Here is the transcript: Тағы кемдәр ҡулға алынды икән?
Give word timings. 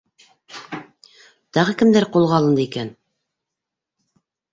Тағы 1.57 1.75
кемдәр 1.81 2.07
ҡулға 2.15 2.39
алынды 2.39 2.63
икән? 2.65 2.89